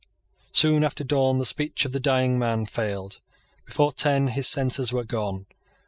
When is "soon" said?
0.51-0.83